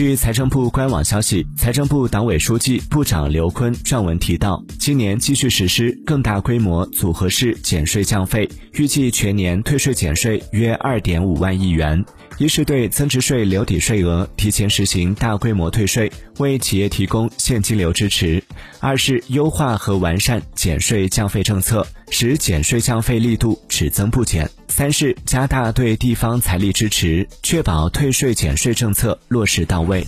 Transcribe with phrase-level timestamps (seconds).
[0.00, 12.02] 据财政部官网消息，财政部党委书记、部长刘昆撰文提到，今年继续实施更大规模组合式减税降费，预计全年退税减税约二点五万亿元。
[12.38, 18.42] 一是对增值税留抵税额提前实行大规模退税，为企业提供现金流支持；
[18.80, 24.46] 二是优化和完善减税降费政策，使减税降费力度只增不减；
[24.80, 30.06] 三是加大对地方财力支持，确保退税减税政策落实到位。